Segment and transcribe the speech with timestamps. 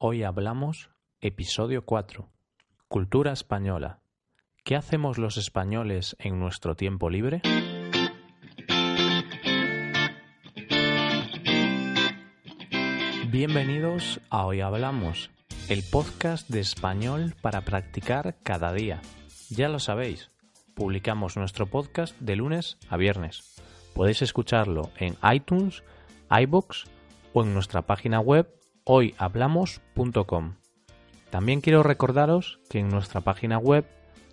[0.00, 0.90] Hoy hablamos
[1.20, 2.30] episodio 4.
[2.86, 3.98] Cultura española.
[4.62, 7.42] ¿Qué hacemos los españoles en nuestro tiempo libre?
[13.28, 15.32] Bienvenidos a Hoy Hablamos,
[15.68, 19.02] el podcast de español para practicar cada día.
[19.50, 20.30] Ya lo sabéis,
[20.76, 23.60] publicamos nuestro podcast de lunes a viernes.
[23.94, 25.82] Podéis escucharlo en iTunes,
[26.30, 26.84] iBox
[27.32, 28.57] o en nuestra página web
[28.90, 30.54] hoyhablamos.com.
[31.28, 33.84] También quiero recordaros que en nuestra página web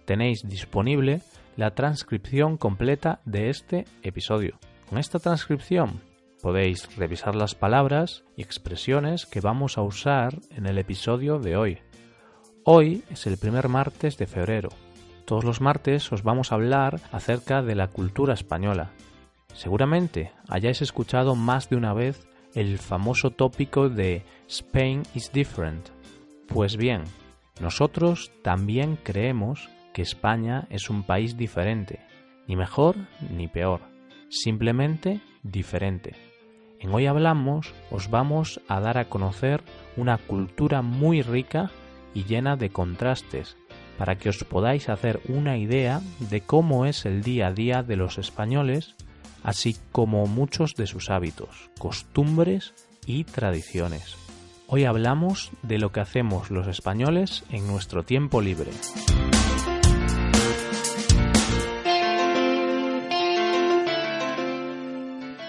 [0.05, 1.21] tenéis disponible
[1.57, 4.57] la transcripción completa de este episodio.
[4.89, 5.99] Con esta transcripción
[6.41, 11.79] podéis revisar las palabras y expresiones que vamos a usar en el episodio de hoy.
[12.63, 14.69] Hoy es el primer martes de febrero.
[15.25, 18.91] Todos los martes os vamos a hablar acerca de la cultura española.
[19.53, 25.89] Seguramente hayáis escuchado más de una vez el famoso tópico de Spain is different.
[26.47, 27.03] Pues bien,
[27.61, 31.99] nosotros también creemos que España es un país diferente,
[32.47, 32.95] ni mejor
[33.29, 33.81] ni peor,
[34.29, 36.15] simplemente diferente.
[36.79, 39.61] En Hoy Hablamos os vamos a dar a conocer
[39.97, 41.71] una cultura muy rica
[42.13, 43.57] y llena de contrastes,
[43.97, 47.95] para que os podáis hacer una idea de cómo es el día a día de
[47.95, 48.95] los españoles
[49.45, 52.73] así como muchos de sus hábitos, costumbres
[53.05, 54.17] y tradiciones.
[54.67, 58.71] Hoy hablamos de lo que hacemos los españoles en nuestro tiempo libre.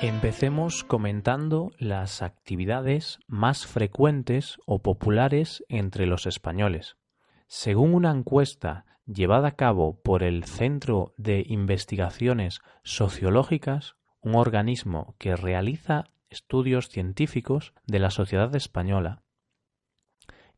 [0.03, 6.99] Empecemos comentando las actividades más frecuentes o populares entre los españoles.
[7.47, 15.37] Según una encuesta llevada a cabo por el Centro de Investigaciones Sociológicas, un organismo que
[15.37, 19.23] realiza estudios científicos de la sociedad española.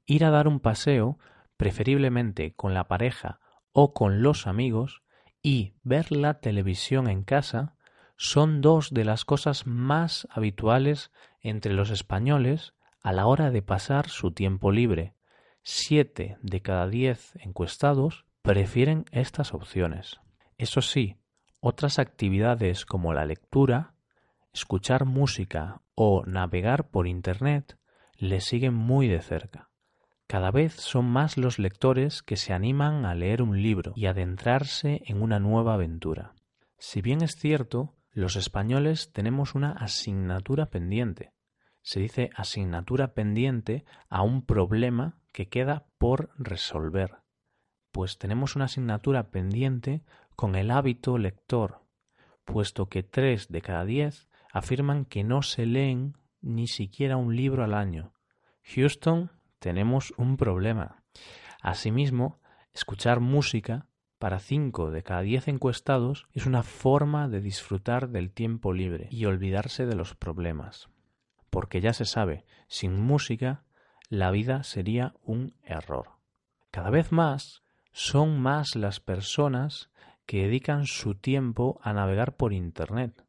[0.06, 1.19] Ir a dar un paseo,
[1.56, 3.41] preferiblemente con la pareja
[3.72, 5.02] o con los amigos,
[5.42, 7.76] y ver la televisión en casa
[8.16, 14.09] son dos de las cosas más habituales entre los españoles a la hora de pasar
[14.09, 15.15] su tiempo libre.
[15.62, 20.20] Siete de cada diez encuestados prefieren estas opciones.
[20.56, 21.19] Eso sí,
[21.60, 23.92] otras actividades como la lectura,
[24.54, 27.76] escuchar música o navegar por Internet
[28.16, 29.69] le siguen muy de cerca.
[30.26, 35.03] Cada vez son más los lectores que se animan a leer un libro y adentrarse
[35.04, 36.32] en una nueva aventura.
[36.78, 41.34] Si bien es cierto, los españoles tenemos una asignatura pendiente.
[41.82, 47.28] Se dice asignatura pendiente a un problema que queda por resolver
[47.93, 50.03] pues tenemos una asignatura pendiente
[50.37, 51.82] con el hábito lector,
[52.44, 57.65] puesto que tres de cada diez afirman que no se leen ni siquiera un libro
[57.65, 58.12] al año.
[58.75, 61.03] Houston, tenemos un problema.
[61.62, 62.41] Asimismo,
[62.72, 63.87] escuchar música
[64.19, 69.25] para cinco de cada diez encuestados es una forma de disfrutar del tiempo libre y
[69.25, 70.88] olvidarse de los problemas.
[71.50, 73.65] Porque ya se sabe, sin música
[74.09, 76.19] la vida sería un error.
[76.71, 77.62] Cada vez más
[77.93, 79.91] son más las personas
[80.26, 83.25] que dedican su tiempo a navegar por Internet.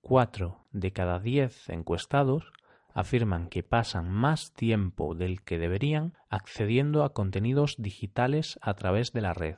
[0.00, 2.52] Cuatro de cada diez encuestados
[2.92, 9.20] afirman que pasan más tiempo del que deberían accediendo a contenidos digitales a través de
[9.20, 9.56] la red.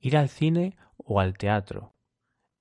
[0.00, 1.94] Ir al cine o al teatro,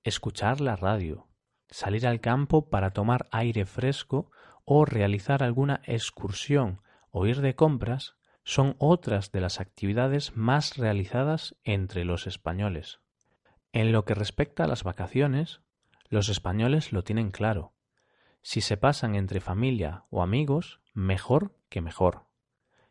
[0.04, 1.28] escuchar la radio,
[1.70, 4.32] salir al campo para tomar aire fresco
[4.66, 6.82] o realizar alguna excursión
[7.12, 13.00] o ir de compras son otras de las actividades más realizadas entre los españoles.
[13.72, 15.62] En lo que respecta a las vacaciones,
[16.10, 17.74] los españoles lo tienen claro.
[18.42, 22.26] Si se pasan entre familia o amigos, mejor que mejor.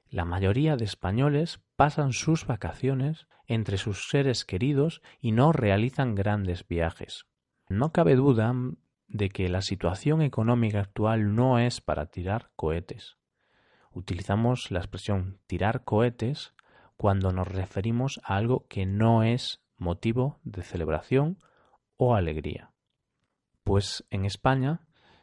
[0.08, 6.66] La mayoría de españoles pasan sus vacaciones entre sus seres queridos y no realizan grandes
[6.66, 7.26] viajes.
[7.68, 8.54] No cabe duda
[9.06, 13.18] de que la situación económica actual no es para tirar cohetes
[13.94, 16.54] utilizamos la expresión tirar cohetes
[16.96, 21.38] cuando nos referimos a algo que no es motivo de celebración
[21.96, 22.72] o alegría.
[23.64, 24.80] Pues en España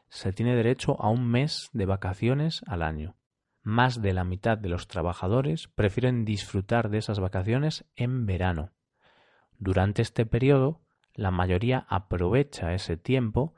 [0.09, 3.15] se tiene derecho a un mes de vacaciones al año.
[3.61, 8.71] Más de la mitad de los trabajadores prefieren disfrutar de esas vacaciones en verano.
[9.57, 10.81] Durante este periodo,
[11.13, 13.53] la mayoría aprovecha ese tiempo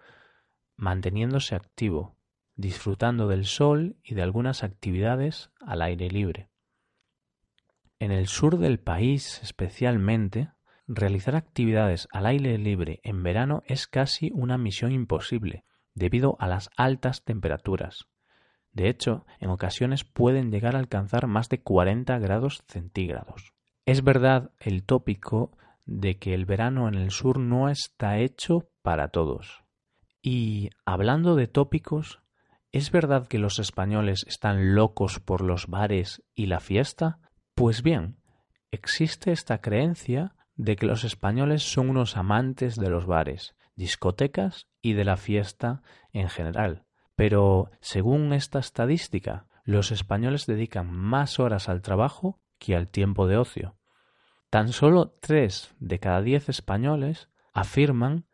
[0.75, 2.15] manteniéndose activo,
[2.62, 6.50] disfrutando del sol y de algunas actividades al aire libre.
[8.00, 10.52] En el sur del país especialmente,
[10.88, 16.69] realizar actividades al aire libre en verano es casi una misión imposible, debido a las
[16.78, 18.06] altas temperaturas.
[18.72, 23.54] De hecho, en ocasiones pueden llegar a alcanzar más de 40 grados centígrados.
[23.86, 29.10] Es verdad el tópico de que el verano en el sur no está hecho para
[29.10, 29.63] todos.
[30.22, 32.20] Y hablando de tópicos,
[32.71, 37.19] ¿es verdad que los españoles están locos por los bares y la fiesta?
[37.56, 38.18] Pues bien,
[38.71, 44.94] existe esta creencia de que los españoles son unos amantes de los bares, discotecas y
[44.94, 45.81] de la fiesta
[46.13, 46.85] en general.
[47.15, 53.38] Pero, según esta estadística, los españoles dedican más horas al trabajo que al tiempo de
[53.38, 53.75] ocio.
[54.50, 58.25] Tan solo tres de cada diez españoles afirman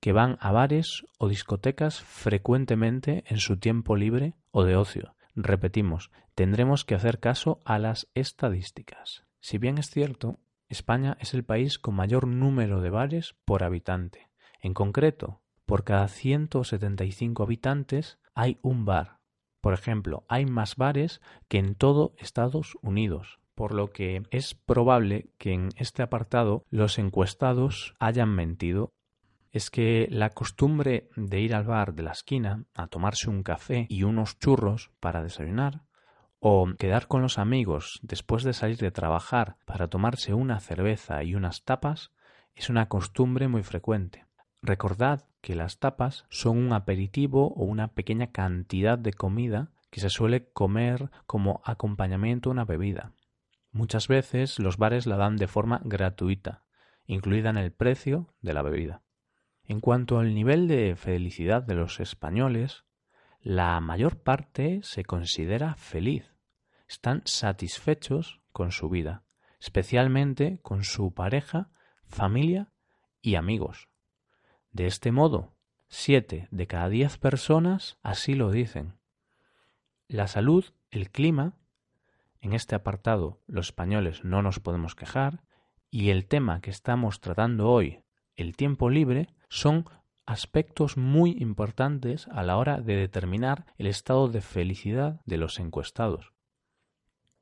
[0.00, 5.14] que van a bares o discotecas frecuentemente en su tiempo libre o de ocio.
[5.34, 9.24] Repetimos, tendremos que hacer caso a las estadísticas.
[9.40, 14.30] Si bien es cierto, España es el país con mayor número de bares por habitante.
[14.60, 19.20] En concreto, por cada 175 habitantes hay un bar.
[19.60, 25.30] Por ejemplo, hay más bares que en todo Estados Unidos, por lo que es probable
[25.38, 28.94] que en este apartado los encuestados hayan mentido.
[29.52, 33.86] Es que la costumbre de ir al bar de la esquina a tomarse un café
[33.88, 35.82] y unos churros para desayunar,
[36.38, 41.34] o quedar con los amigos después de salir de trabajar para tomarse una cerveza y
[41.34, 42.12] unas tapas,
[42.54, 44.26] es una costumbre muy frecuente.
[44.62, 50.10] Recordad que las tapas son un aperitivo o una pequeña cantidad de comida que se
[50.10, 53.12] suele comer como acompañamiento a una bebida.
[53.72, 56.64] Muchas veces los bares la dan de forma gratuita,
[57.06, 59.02] incluida en el precio de la bebida.
[59.70, 62.82] En cuanto al nivel de felicidad de los españoles,
[63.40, 66.34] la mayor parte se considera feliz.
[66.88, 69.22] Están satisfechos con su vida,
[69.60, 71.70] especialmente con su pareja,
[72.04, 72.72] familia
[73.22, 73.88] y amigos.
[74.72, 75.54] De este modo,
[75.86, 78.98] siete de cada diez personas así lo dicen.
[80.08, 81.54] La salud, el clima,
[82.40, 85.44] en este apartado los españoles no nos podemos quejar,
[85.92, 88.00] y el tema que estamos tratando hoy,
[88.34, 89.84] el tiempo libre, son
[90.24, 96.32] aspectos muy importantes a la hora de determinar el estado de felicidad de los encuestados.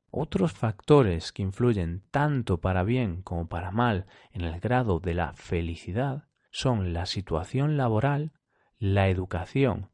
[0.09, 5.33] Otros factores que influyen tanto para bien como para mal en el grado de la
[5.33, 8.33] felicidad son la situación laboral,
[8.79, 9.91] la educación,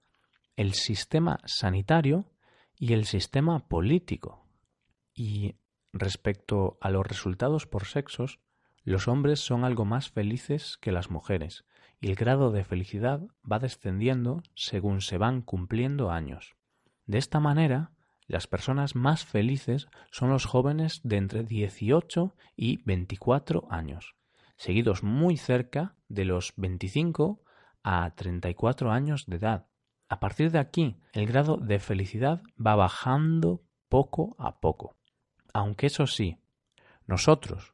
[0.56, 2.32] el sistema sanitario
[2.78, 4.48] y el sistema político.
[5.14, 5.56] Y
[5.92, 8.40] respecto a los resultados por sexos,
[8.84, 11.66] los hombres son algo más felices que las mujeres,
[12.06, 13.22] el grado de felicidad
[13.52, 16.56] va descendiendo según se van cumpliendo años.
[17.08, 17.94] De esta manera,
[18.28, 24.16] las personas más felices son los jóvenes de entre 18 y 24 años,
[24.56, 27.42] seguidos muy cerca de los 25
[27.84, 29.68] a 34 años de edad.
[30.08, 34.96] A partir de aquí, el grado de felicidad va bajando poco a poco.
[35.54, 36.38] Aunque eso sí,
[37.08, 37.74] nosotros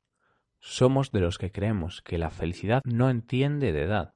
[0.61, 4.13] somos de los que creemos que la felicidad no entiende de edad,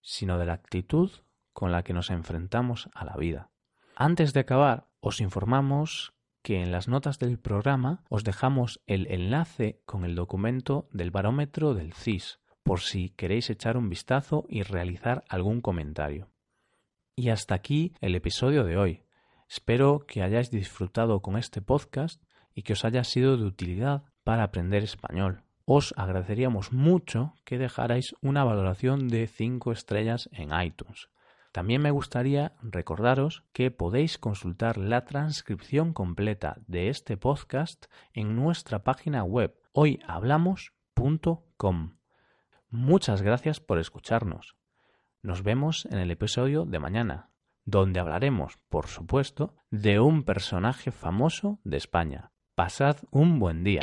[0.00, 1.10] sino de la actitud
[1.52, 3.50] con la que nos enfrentamos a la vida.
[3.96, 9.82] Antes de acabar, os informamos que en las notas del programa os dejamos el enlace
[9.84, 15.24] con el documento del barómetro del CIS, por si queréis echar un vistazo y realizar
[15.28, 16.30] algún comentario.
[17.16, 19.04] Y hasta aquí el episodio de hoy.
[19.48, 22.22] Espero que hayáis disfrutado con este podcast
[22.54, 25.42] y que os haya sido de utilidad para aprender español.
[25.72, 31.10] Os agradeceríamos mucho que dejarais una valoración de 5 estrellas en iTunes.
[31.52, 38.82] También me gustaría recordaros que podéis consultar la transcripción completa de este podcast en nuestra
[38.82, 41.98] página web hoyhablamos.com.
[42.68, 44.56] Muchas gracias por escucharnos.
[45.22, 47.30] Nos vemos en el episodio de mañana,
[47.64, 52.32] donde hablaremos, por supuesto, de un personaje famoso de España.
[52.56, 53.82] Pasad un buen día.